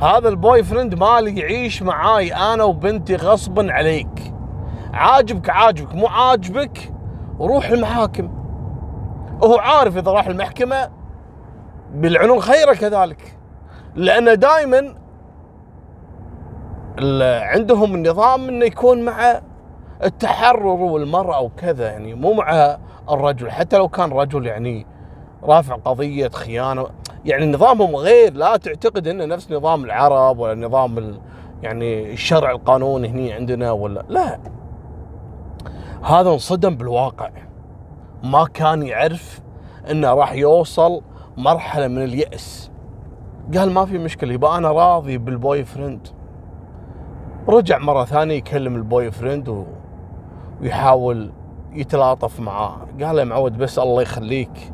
هذا 0.00 0.28
البوي 0.28 0.62
فريند 0.62 0.94
مالي 0.94 1.40
يعيش 1.40 1.82
معاي 1.82 2.34
أنا 2.34 2.64
وبنتي 2.64 3.16
غصبا 3.16 3.72
عليك. 3.72 4.32
عاجبك 4.92 5.50
عاجبك 5.50 5.94
مو 5.94 6.06
عاجبك؟ 6.06 6.92
روح 7.40 7.68
المحاكم. 7.68 8.41
وهو 9.40 9.58
عارف 9.58 9.96
إذا 9.96 10.10
راح 10.10 10.26
المحكمة 10.26 10.90
بالعنون 11.94 12.40
خيره 12.40 12.72
كذلك. 12.72 13.38
لأن 13.94 14.38
دائما 14.38 14.94
عندهم 17.52 17.94
النظام 17.94 18.48
إنه 18.48 18.64
يكون 18.64 19.04
مع 19.04 19.40
التحرر 20.04 20.66
والمرأة 20.66 21.40
وكذا 21.40 21.90
يعني 21.90 22.14
مو 22.14 22.32
مع 22.32 22.78
الرجل. 23.10 23.50
حتى 23.50 23.78
لو 23.78 23.88
كان 23.88 24.12
رجل 24.12 24.46
يعني 24.46 24.86
رافع 25.42 25.74
قضية 25.74 26.28
خيانة 26.28 26.86
يعني 27.24 27.52
نظامهم 27.52 27.96
غير. 27.96 28.34
لا 28.34 28.56
تعتقد 28.56 29.08
إنه 29.08 29.24
نفس 29.24 29.52
نظام 29.52 29.84
العرب 29.84 30.38
ولا 30.38 30.54
نظام 30.66 31.18
يعني 31.62 32.12
الشرع 32.12 32.50
القانوني 32.50 33.08
هني 33.08 33.32
عندنا 33.32 33.72
ولا 33.72 34.04
لا. 34.08 34.38
هذا 36.02 36.30
انصدم 36.30 36.76
بالواقع. 36.76 37.30
ما 38.22 38.44
كان 38.44 38.82
يعرف 38.82 39.40
إنه 39.90 40.14
راح 40.14 40.32
يوصل 40.32 41.02
مرحلة 41.36 41.88
من 41.88 42.02
اليأس. 42.02 42.70
قال 43.54 43.70
ما 43.70 43.84
في 43.84 43.98
مشكلة 43.98 44.32
يبقى 44.32 44.58
أنا 44.58 44.68
راضي 44.72 45.18
بالبوي 45.18 45.64
فريند 45.64 46.08
رجع 47.48 47.78
مرة 47.78 48.04
ثانية 48.04 48.34
يكلم 48.34 48.76
البوي 48.76 49.10
فريند 49.10 49.48
و... 49.48 49.64
ويحاول 50.60 51.32
يتلاطف 51.72 52.40
معاه. 52.40 52.76
قال 53.02 53.16
له 53.16 53.24
معود 53.24 53.58
بس 53.58 53.78
الله 53.78 54.02
يخليك. 54.02 54.72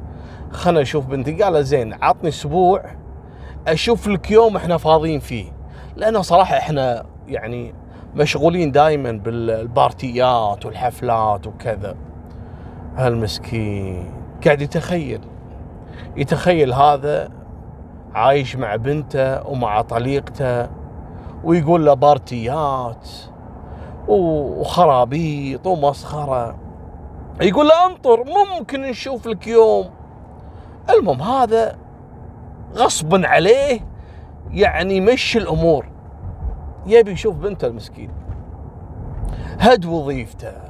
خلنا 0.50 0.80
أشوف 0.80 1.06
بنتي. 1.06 1.42
قال 1.42 1.64
زين 1.64 1.92
عطني 2.02 2.28
أسبوع 2.28 2.84
أشوف 3.68 4.08
لك 4.08 4.30
يوم 4.30 4.56
إحنا 4.56 4.76
فاضيين 4.76 5.20
فيه. 5.20 5.52
لأنه 5.96 6.22
صراحة 6.22 6.56
إحنا 6.56 7.06
يعني 7.26 7.74
مشغولين 8.14 8.72
دائما 8.72 9.12
بالبارتيات 9.12 10.66
والحفلات 10.66 11.46
وكذا. 11.46 11.96
هالمسكين. 12.98 14.10
قاعد 14.44 14.60
يتخيل. 14.60 15.20
يتخيل 16.16 16.72
هذا 16.72 17.30
عايش 18.14 18.56
مع 18.56 18.76
بنته 18.76 19.48
ومع 19.48 19.82
طليقته 19.82 20.68
ويقول 21.44 21.86
له 21.86 21.94
بارتيات 21.94 23.08
وخرابيط 24.08 25.66
ومسخرة. 25.66 26.58
يقول 27.40 27.68
له 27.68 27.86
انطر 27.86 28.24
ممكن 28.24 28.82
نشوف 28.82 29.26
لك 29.26 29.46
يوم. 29.46 29.90
المهم 30.90 31.22
هذا 31.22 31.76
غصبا 32.74 33.28
عليه 33.28 33.80
يعني 34.50 35.00
مشي 35.00 35.38
الأمور. 35.38 35.86
يبي 36.86 37.10
يشوف 37.10 37.36
بنته 37.36 37.66
المسكين. 37.66 38.10
هد 39.60 39.84
وظيفته. 39.86 40.67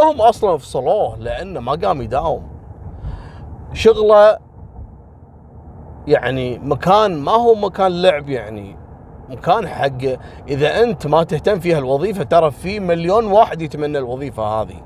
هم 0.00 0.20
أصلا 0.20 0.56
فصلوه 0.56 1.16
لأنه 1.16 1.60
ما 1.60 1.72
قام 1.72 2.02
يداوم. 2.02 2.42
شغله 3.72 4.38
يعني 6.06 6.58
مكان 6.58 7.18
ما 7.18 7.32
هو 7.32 7.54
مكان 7.54 8.02
لعب 8.02 8.28
يعني 8.28 8.76
مكان 9.30 9.68
حق. 9.68 10.18
إذا 10.48 10.82
أنت 10.82 11.06
ما 11.06 11.22
تهتم 11.22 11.60
في 11.60 11.74
هالوظيفه 11.74 12.22
ترى 12.22 12.50
في 12.50 12.80
مليون 12.80 13.26
واحد 13.26 13.62
يتمنى 13.62 13.98
الوظيفة 13.98 14.42
هذه. 14.42 14.82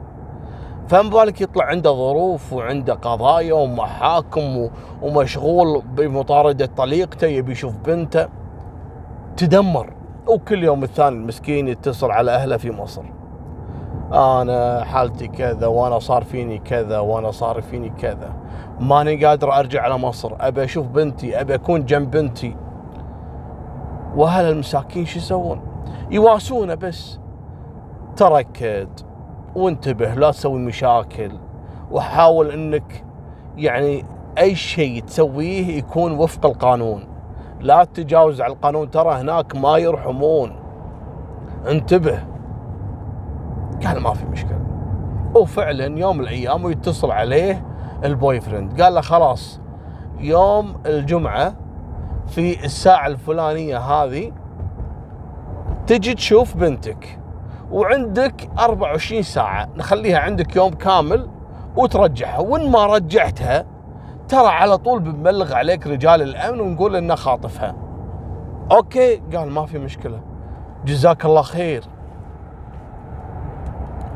فما 0.89 1.11
بالك 1.11 1.41
يطلع 1.41 1.65
عنده 1.65 1.91
ظروف 1.91 2.53
وعنده 2.53 2.95
قضايا 2.95 3.55
ومحاكم 3.55 4.71
ومشغول 5.03 5.83
بمطاردة 5.83 6.67
طليقته 6.67 7.27
يبي 7.27 7.53
يشوف 7.53 7.77
بنته. 7.77 8.29
تدمر. 9.37 9.93
وكل 10.27 10.65
يوم 10.65 10.83
الثاني 10.83 11.17
المسكين 11.17 11.69
يتصل 11.69 12.11
على 12.11 12.31
أهله 12.31 12.57
في 12.57 12.71
مصر. 12.71 13.03
أنا 14.13 14.85
حالتي 14.85 15.29
كذا 15.29 15.67
وأنا 15.67 15.99
صار 15.99 16.25
فيني 16.25 16.59
كذا 16.59 16.99
وأنا 16.99 17.31
صار 17.31 17.63
فيني 17.63 17.89
كذا. 17.89 18.33
ماني 18.81 19.25
قادر 19.25 19.53
أرجع 19.59 19.83
على 19.83 19.99
مصر. 19.99 20.33
أبي 20.41 20.65
أشوف 20.65 20.87
بنتي 20.87 21.41
أبي 21.41 21.55
أكون 21.55 21.85
جنب 21.85 22.11
بنتي. 22.11 22.57
وأهل 24.17 24.51
المساكين 24.51 25.07
شو 25.07 25.19
يسوون؟ 25.19 25.61
يواسونه 26.11 26.75
بس. 26.75 27.21
تركد 28.17 28.89
وانتبه 29.57 30.15
لا 30.15 30.31
تسوي 30.31 30.59
مشاكل. 30.59 31.33
وحاول 31.91 32.51
إنك 32.51 33.05
يعني 33.57 34.05
أي 34.39 34.55
شيء 34.55 35.03
تسويه 35.03 35.79
يكون 35.79 36.13
وفق 36.13 36.47
القانون. 36.47 37.05
لا 37.61 37.85
تتجاوز 37.85 38.41
على 38.41 38.53
القانون. 38.53 38.91
ترى 38.91 39.15
هناك 39.15 39.57
ما 39.57 39.79
يرحمون. 39.79 40.57
انتبه. 41.69 42.36
قال 43.85 44.01
ما 44.01 44.15
في 44.15 44.27
مشكلة. 44.27 44.61
وفعلا 45.35 45.99
يوم 45.99 46.21
الأيام 46.21 46.65
ويتصل 46.65 47.11
عليه 47.11 47.67
البوي 48.05 48.41
فريند. 48.41 48.83
قال 48.83 48.95
له 48.95 49.01
خلاص 49.01 49.61
يوم 50.19 50.77
الجمعة 50.87 51.55
في 52.27 52.65
الساعة 52.65 53.07
الفلانية 53.07 53.79
هذه 53.79 54.33
تجي 55.87 56.15
تشوف 56.15 56.57
بنتك 56.57 57.19
وعندك 57.71 58.49
24 58.59 59.23
ساعة 59.23 59.69
نخليها 59.77 60.19
عندك 60.19 60.57
يوم 60.57 60.71
كامل 60.71 61.29
وترجعها. 61.77 62.39
وإن 62.39 62.71
ما 62.71 62.87
رجعتها 62.87 63.65
ترى 64.29 64.47
على 64.47 64.79
طول 64.79 65.01
بنبلغ 65.01 65.55
عليك 65.55 65.87
رجال 65.87 66.23
الأمن 66.23 66.61
ونقول 66.61 66.97
إنه 66.97 67.15
خاطفها. 67.15 67.75
okay 68.73 69.17
قال 69.17 69.51
ما 69.51 69.67
في 69.67 69.79
مشكلة. 69.79 70.21
جزاك 70.85 71.25
الله 71.25 71.43
خير. 71.43 71.85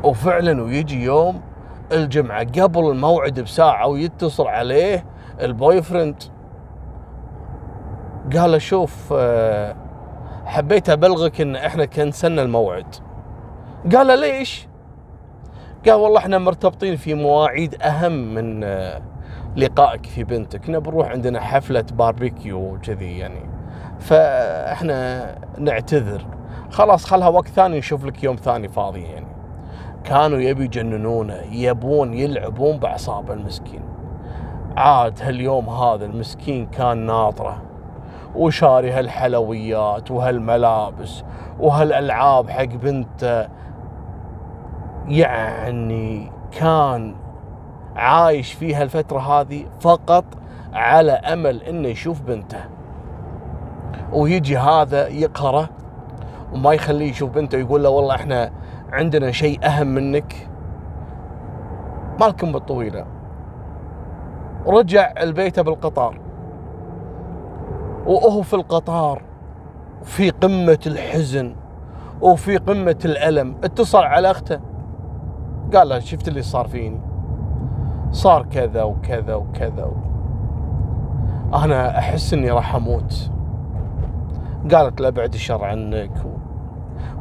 وفعلا 0.03 0.63
ويجي 0.63 1.03
يوم 1.03 1.41
الجمعة 1.91 2.43
قبل 2.61 2.89
الموعد 2.89 3.39
بساعة 3.39 3.87
ويتصل 3.87 4.47
عليه 4.47 5.05
ال 5.41 5.81
boyfriend 5.81 6.23
قال 8.35 8.61
شوف 8.61 9.13
آه، 9.17 9.75
حبيت 10.45 10.89
أبلغك 10.89 11.41
إن 11.41 11.55
إحنا 11.55 11.85
كنسلنا 11.85 12.41
الموعد. 12.41 12.95
قال 13.95 14.19
ليش؟ 14.19 14.67
قال 15.85 15.93
والله 15.93 16.19
إحنا 16.19 16.37
مرتبطين 16.37 16.95
في 16.95 17.13
مواعيد 17.13 17.81
أهم 17.81 18.33
من 18.33 18.63
آه، 18.63 19.01
لقائك 19.55 20.05
في 20.05 20.23
بنتك. 20.23 20.65
كنا 20.65 20.79
بنروح 20.79 21.09
عندنا 21.09 21.39
حفلة 21.39 21.85
باربيكيو 21.93 22.73
وكذي 22.73 23.17
يعني. 23.17 23.49
فإحنا 23.99 25.25
نعتذر. 25.57 26.25
خلاص 26.69 27.05
خلها 27.05 27.27
وقت 27.27 27.47
ثاني 27.47 27.77
نشوف 27.77 28.05
لك 28.05 28.23
يوم 28.23 28.35
ثاني 28.35 28.67
فاضي 28.67 29.01
يعني. 29.01 29.30
كانوا 30.03 30.39
يبي 30.39 30.63
يجننونه 30.63 31.41
يبون 31.51 32.13
يلعبون 32.13 32.77
باعصابه 32.77 33.33
المسكين. 33.33 33.81
عاد 34.77 35.21
هاليوم 35.21 35.69
هذا 35.69 36.05
المسكين 36.05 36.65
كان 36.65 36.97
ناطرة 36.97 37.61
وشاري 38.35 38.91
هالحلويات 38.91 40.11
وهالملابس 40.11 41.23
وهالألعاب 41.59 42.49
حق 42.49 42.65
بنته. 42.65 43.47
يعني 45.07 46.31
كان 46.51 47.15
عايش 47.95 48.53
فيها 48.53 48.83
الفترة 48.83 49.19
هذه 49.19 49.65
فقط 49.79 50.25
على 50.73 51.11
أمل 51.11 51.63
أنه 51.63 51.87
يشوف 51.87 52.21
بنته. 52.21 52.63
ويجي 54.13 54.57
هذا 54.57 55.07
يقهره 55.07 55.69
وما 56.53 56.73
يخليه 56.73 57.09
يشوف 57.09 57.29
بنته 57.29 57.57
ويقول 57.57 57.83
له 57.83 57.89
والله 57.89 58.15
إحنا 58.15 58.51
عندنا 58.91 59.31
شيء 59.31 59.65
أهم 59.65 59.87
منك؟ 59.87 60.49
مالكم 62.19 62.51
بالطويلة. 62.51 63.05
رجع 64.67 65.13
البيت 65.21 65.59
بالقطار. 65.59 66.19
وهو 68.05 68.41
في 68.41 68.53
القطار 68.53 69.21
في 70.03 70.29
قمة 70.29 70.79
الحزن 70.87 71.55
وفي 72.21 72.57
قمة 72.57 72.99
الألم. 73.05 73.55
اتصل 73.63 74.03
على 74.03 74.31
أخته. 74.31 74.59
قال 75.73 75.89
له 75.89 75.99
شفت 75.99 76.27
اللي 76.27 76.41
صار 76.41 76.67
فيني؟ 76.67 77.01
صار 78.11 78.45
كذا 78.45 78.83
وكذا 78.83 79.35
وكذا. 79.35 79.91
أنا 81.53 81.97
أحس 81.97 82.33
إني 82.33 82.51
راح 82.51 82.75
أموت. 82.75 83.31
قالت 84.73 85.01
له 85.01 85.09
بعد 85.09 85.33
الشر 85.33 85.63
عنك. 85.63 86.11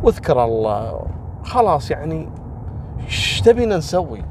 وأذكر 0.03 0.45
الله. 0.45 1.10
خلاص 1.45 1.91
يعني 1.91 2.29
إيش 3.05 3.41
تبينا 3.41 3.77
نسوي؟ 3.77 4.25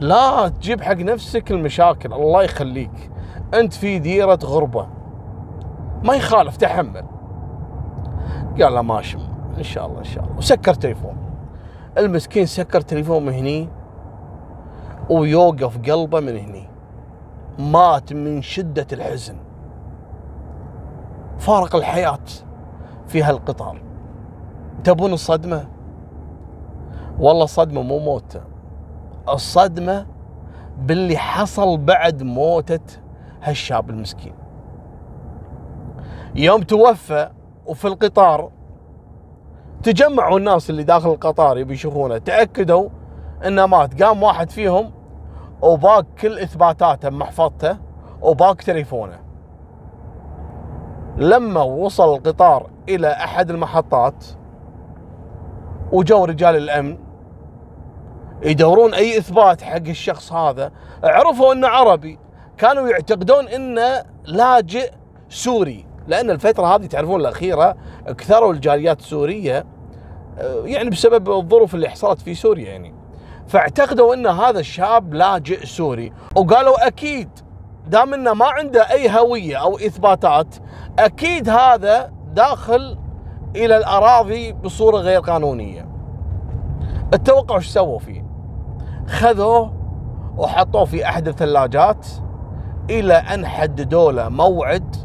لا 0.00 0.48
تجيب 0.48 0.82
حق 0.82 0.96
نفسك 0.96 1.50
المشاكل 1.50 2.12
الله 2.12 2.42
يخليك. 2.42 3.10
أنت 3.54 3.72
في 3.72 3.98
ديرة 3.98 4.38
غربة. 4.44 4.86
ما 6.04 6.14
يخالف 6.14 6.56
تحمل. 6.56 7.04
قال 8.62 8.74
له 8.74 8.82
ماشي 8.82 9.18
إن 9.58 9.62
شاء 9.62 9.86
الله 9.86 9.98
إن 9.98 10.04
شاء 10.04 10.24
الله. 10.24 10.36
وسكر 10.36 10.74
تليفون. 10.74 11.16
المسكين 11.98 12.46
سكر 12.46 12.80
تليفون 12.80 13.26
من 13.26 13.32
هني 13.32 13.68
ويوقف 15.10 15.90
قلبه 15.90 16.20
من 16.20 16.36
هني. 16.36 16.68
مات 17.58 18.12
من 18.12 18.42
شدة 18.42 18.86
الحزن. 18.92 19.36
فارق 21.38 21.76
الحياة 21.76 22.18
في 23.06 23.22
هالقطار. 23.22 23.82
تبون 24.84 25.12
الصدمة؟ 25.12 25.77
والله 27.18 27.46
صدمة 27.46 27.82
مو 27.82 27.98
موتة. 27.98 28.40
الصدمة 29.28 30.06
باللي 30.78 31.16
حصل 31.16 31.78
بعد 31.78 32.22
موتة 32.22 33.00
هالشاب 33.42 33.90
المسكين. 33.90 34.34
يوم 36.34 36.62
توفى 36.62 37.30
وفي 37.66 37.88
القطار 37.88 38.50
تجمعوا 39.82 40.38
الناس 40.38 40.70
اللي 40.70 40.82
داخل 40.82 41.10
القطار 41.10 41.58
يبي 41.58 41.74
يشوفونه 41.74 42.18
تأكدوا 42.18 42.88
إنه 43.46 43.66
مات. 43.66 44.02
قام 44.02 44.22
واحد 44.22 44.50
فيهم 44.50 44.90
وباق 45.62 46.06
كل 46.20 46.38
إثباتاته 46.38 47.08
بمحفظته 47.08 47.76
وباق 48.22 48.54
تليفونه. 48.54 49.18
لما 51.16 51.62
وصل 51.62 52.14
القطار 52.14 52.70
إلى 52.88 53.08
أحد 53.08 53.50
المحطات 53.50 54.24
وجو 55.92 56.24
رجال 56.24 56.56
الأمن 56.56 57.07
يدورون 58.42 58.94
أي 58.94 59.18
إثبات 59.18 59.62
حق 59.62 59.88
الشخص 59.88 60.32
هذا 60.32 60.72
عرفوا 61.04 61.52
إنه 61.52 61.68
عربي 61.68 62.18
كانوا 62.58 62.88
يعتقدون 62.88 63.48
إنه 63.48 64.04
لاجئ 64.24 64.90
سوري 65.28 65.86
لأن 66.08 66.30
الفترة 66.30 66.76
هذه 66.76 66.86
تعرفون 66.86 67.20
الأخيرة 67.20 67.76
كثروا 68.18 68.52
الجاليات 68.52 69.00
السوريه 69.00 69.66
آه، 70.38 70.62
يعني 70.64 70.90
بسبب 70.90 71.30
الظروف 71.30 71.74
اللي 71.74 71.88
حصلت 71.88 72.20
في 72.20 72.34
سوريا 72.34 72.70
يعني. 72.70 72.94
فاعتقدوا 73.48 74.14
إن 74.14 74.26
هذا 74.26 74.60
الشاب 74.60 75.14
لاجئ 75.14 75.66
سوري 75.66 76.12
وقالوا 76.36 76.86
أكيد 76.86 77.28
دام 77.86 78.14
إنه 78.14 78.34
ما 78.34 78.46
عنده 78.46 78.90
أي 78.90 79.10
هوية 79.10 79.56
أو 79.56 79.76
إثباتات 79.76 80.54
أكيد 80.98 81.48
هذا 81.48 82.12
داخل 82.32 82.98
إلى 83.56 83.76
الأراضي 83.76 84.52
بصورة 84.52 84.96
غير 84.96 85.20
قانونية. 85.20 85.88
التوقع 87.14 87.56
إيش 87.56 87.66
سووا 87.66 87.98
فيه؟ 87.98 88.27
خذوه 89.08 89.72
وحطوه 90.36 90.84
في 90.84 91.04
احد 91.04 91.28
الثلاجات 91.28 92.06
إلى 92.90 93.14
أن 93.14 93.46
حددوا 93.46 94.12
له 94.12 94.28
موعد 94.28 94.96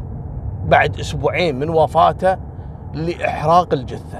بعد 0.64 1.00
أسبوعين 1.00 1.58
من 1.58 1.70
وفاته 1.70 2.36
لإحراق 2.94 3.72
الجثة. 3.72 4.18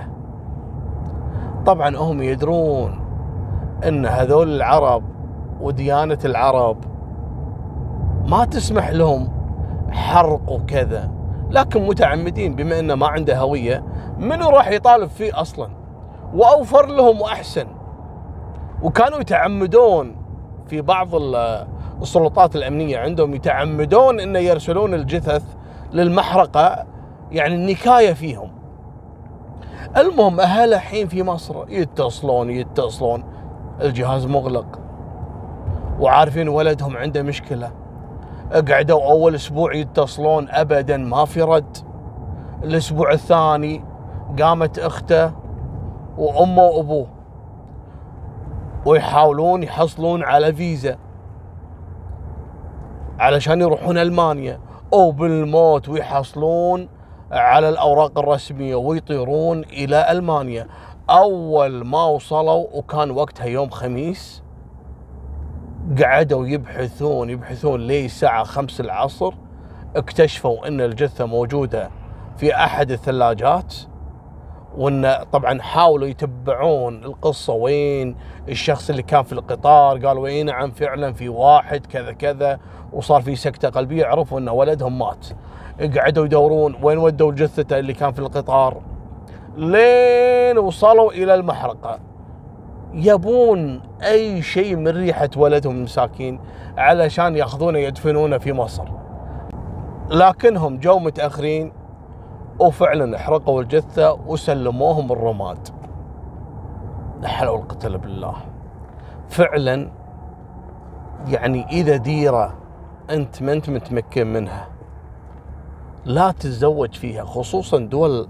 طبعا 1.67 1.97
هم 1.97 2.23
يدرون 2.23 3.01
إن 3.89 4.07
هذول 4.07 4.57
العرب 4.57 5.03
وديانة 5.61 6.19
العرب 6.25 6.77
ما 8.27 8.45
تسمح 8.45 8.91
لهم 8.91 9.29
حرق 9.91 10.51
وكذا 10.51 11.11
لكن 11.51 11.87
متعمدين 11.87 12.55
بما 12.55 12.79
إنه 12.79 12.95
ما 12.95 13.07
عنده 13.07 13.39
هوية 13.39 13.85
منو 14.19 14.49
راح 14.49 14.71
يطالب 14.71 15.09
فيه 15.09 15.41
أصلا؟ 15.41 15.69
وأوفر 16.35 16.87
لهم 16.87 17.21
وأحسن. 17.21 17.67
وكانوا 18.85 19.21
يتعمدون 19.21 20.17
في 20.67 20.81
بعض 20.81 21.09
السلطات 22.03 22.57
الأمنية 22.57 22.99
عندهم 22.99 23.35
يتعمدون 23.35 24.21
إنه 24.21 24.39
يرسلون 24.39 24.95
الجثث 24.95 25.43
للمحرقة 25.93 26.87
يعني 27.31 27.55
النكاية 27.55 28.13
فيهم. 28.13 28.51
المهم 29.97 30.41
أهل 30.41 30.75
الحين 30.75 31.09
في 31.09 31.23
مصر 31.23 31.69
يتصلون 31.69 32.51
يتصلون. 32.51 33.25
الجهاز 33.81 34.27
مغلق. 34.27 34.79
وعارفين 36.01 36.49
ولدهم 36.49 36.97
عنده 36.97 37.23
مشكلة. 37.23 37.71
قعدوا 38.69 39.11
أول 39.11 39.35
أسبوع 39.35 39.75
يتصلون 39.75 40.49
ابدا 40.51 40.97
ما 40.97 41.25
في 41.25 41.43
رد. 41.43 41.77
الأسبوع 42.65 43.13
الثاني 43.13 43.85
قامت 44.41 44.79
أخته 44.79 45.33
وأمه 46.19 46.63
وأبوه. 46.63 47.07
ويحاولون 48.87 49.63
يحصلون 49.63 50.23
على 50.23 50.53
فيزا. 50.53 50.99
علشان 53.19 53.61
يروحون 53.61 53.99
ألمانيا. 53.99 54.61
أو 54.93 55.11
بالموت 55.11 55.89
ويحصلون 55.89 56.89
على 57.33 57.69
الأوراق 57.69 58.19
الرسمية 58.19 58.75
ويطيرون 58.75 59.61
إلى 59.61 60.11
ألمانيا. 60.11 60.67
أول 61.11 61.87
ما 61.87 62.05
وصلوا 62.05 62.67
وكان 62.73 63.11
وقتها 63.11 63.47
يوم 63.47 63.71
خميس 63.71 64.43
قعدوا 66.03 66.47
يبحثون 66.47 67.31
يبحثون 67.31 67.81
لي 67.81 68.05
الساعة 68.05 68.45
خمس 68.45 68.81
العصر. 68.81 69.35
اكتشفوا 69.97 70.69
إن 70.69 70.81
الجثة 70.81 71.27
موجودة 71.27 71.91
في 72.37 72.55
أحد 72.55 72.91
الثلاجات. 72.91 73.75
وإن 74.77 75.17
طبعا 75.33 75.63
حاولوا 75.63 76.09
يتبعون 76.09 77.05
القصة 77.05 77.53
وين 77.53 78.17
الشخص 78.49 78.91
اللي 78.91 79.03
كان 79.03 79.23
في 79.23 79.33
القطار 79.33 80.07
قالوا 80.07 80.27
اي 80.27 80.43
نعم 80.43 80.71
فعلا 80.71 81.13
في 81.13 81.29
واحد 81.29 81.87
كذا 81.87 82.13
كذا 82.13 82.59
وصار 82.93 83.23
في 83.23 83.37
سكتة 83.37 83.69
قلبية 83.69 84.07
عرفوا 84.07 84.39
إن 84.39 84.49
ولدهم 84.49 84.99
مات. 84.99 85.27
قعدوا 85.97 86.25
يدورون 86.25 86.77
وين 86.83 86.99
ودوا 86.99 87.33
جثته 87.33 87.79
اللي 87.79 87.93
كان 87.93 88.13
في 88.13 88.19
القطار. 88.19 88.83
لين 89.57 90.59
وصلوا 90.59 91.13
إلى 91.13 91.35
المحرقة. 91.35 91.99
يبون 92.95 93.81
أي 94.03 94.43
شيء 94.43 94.77
من 94.77 94.89
ريحة 94.89 95.31
ولدهم 95.37 95.77
المساكين 95.77 96.41
علشان 96.77 97.37
يأخذونه 97.37 97.79
يدفنونه 97.79 98.39
في 98.39 98.53
مصر. 98.53 98.85
لكنهم 100.11 100.79
جو 100.79 100.99
متأخرين 100.99 101.73
وفعلا 102.59 103.17
احرقوا 103.17 103.63
الجثة 103.63 104.13
وسلموهم 104.13 105.13
الرماد. 105.13 105.69
ولا 107.19 107.51
قوة 107.51 107.97
بالله. 107.97 108.35
فعلا 109.29 109.91
يعني 111.29 111.67
إذا 111.67 111.97
ديرة 111.97 112.55
أنت 113.11 113.43
ما 113.43 113.53
أنت 113.53 113.71
متمكن 113.71 114.33
منها 114.33 114.69
لا 116.05 116.31
تتزوج 116.31 116.95
فيها 116.95 117.25
خصوصا 117.25 117.79
دول 117.79 118.29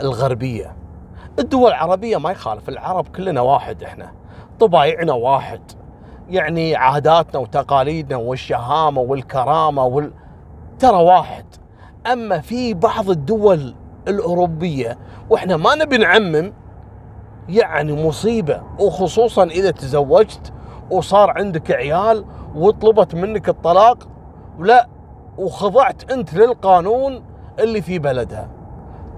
الغربية. 0.00 0.76
الدول 1.38 1.70
العربية 1.70 2.16
ما 2.16 2.30
يخالف 2.30 2.68
العرب 2.68 3.06
كلنا 3.08 3.40
واحد 3.40 3.82
إحنا 3.82 4.12
طبايعنا 4.60 5.12
واحد. 5.12 5.60
يعني 6.28 6.76
عاداتنا 6.76 7.40
وتقاليدنا 7.40 8.16
والشهامة 8.16 9.00
والكرامة 9.00 9.84
وال... 9.84 10.12
ترى 10.78 11.02
واحد. 11.02 11.44
أما 12.12 12.40
في 12.40 12.74
بعض 12.74 13.10
الدول 13.10 13.74
الأوروبية 14.08 14.98
وإحنا 15.30 15.56
ما 15.56 15.74
نبي 15.74 15.98
نعمم 15.98 16.52
يعني 17.48 18.06
مصيبة 18.06 18.62
وخصوصا 18.80 19.44
إذا 19.44 19.70
تزوجت 19.70 20.52
وصار 20.90 21.30
عندك 21.30 21.70
عيال 21.70 22.24
وطلبت 22.54 23.14
منك 23.14 23.48
الطلاق 23.48 24.08
لا 24.58 24.88
وخضعت 25.38 26.12
أنت 26.12 26.34
للقانون 26.34 27.22
اللي 27.58 27.82
في 27.82 27.98
بلدها. 27.98 28.48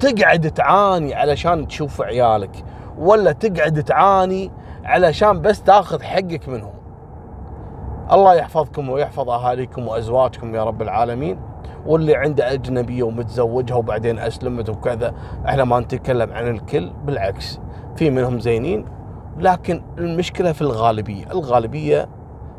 تقعد 0.01 0.51
تعاني 0.51 1.15
علشان 1.15 1.69
تشوف 1.69 2.01
عيالك 2.01 2.65
ولا 2.99 3.33
تقعد 3.33 3.83
تعاني 3.83 4.51
علشان 4.85 5.41
بس 5.41 5.63
تاخذ 5.63 6.03
حقك 6.03 6.49
منهم. 6.49 6.73
الله 8.13 8.35
يحفظكم 8.35 8.89
ويحفظ 8.89 9.31
أهاليكم 9.31 9.89
وأزواجكم 9.89 10.55
يا 10.55 10.65
رب 10.65 10.83
العالمين. 10.83 11.48
واللي 11.87 12.17
عنده 12.17 12.53
اجنبيه 12.53 13.03
ومتزوجها 13.03 13.75
وبعدين 13.77 14.19
أسلمت 14.19 14.69
وكذا 14.71 15.15
إحنا 15.47 15.65
ما 15.65 15.81
نتكلم 15.81 16.33
عن 16.33 16.49
الكل 16.49 16.91
بالعكس 17.05 17.61
في 17.97 18.11
منهم 18.11 18.41
زينين 18.41 18.85
لكن 19.39 19.83
المشكلة 19.99 20.53
في 20.53 20.63
الغالبية 20.63 21.27
الغالبية 21.33 22.09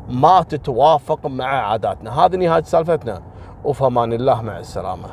ما 0.08 0.42
تتوافق 0.42 1.26
مع 1.26 1.44
عاداتنا. 1.44 2.10
هذه 2.10 2.36
نهاية 2.36 2.62
سالفتنا. 2.62 3.22
وفمان 3.64 4.12
الله 4.12 4.42
مع 4.42 4.58
السلامة. 4.58 5.08